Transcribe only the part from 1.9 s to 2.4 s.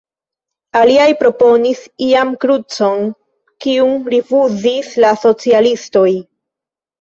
ian